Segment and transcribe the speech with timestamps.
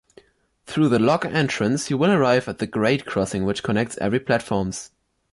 [0.65, 4.89] Through the lock entrance, you will arrive at the grade crossing which connects every platforms.